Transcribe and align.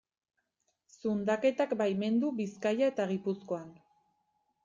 Zundaketak 0.93 1.75
baimendu 1.83 2.33
Bizkaia 2.41 2.89
eta 2.93 3.07
Gipuzkoan. 3.13 3.67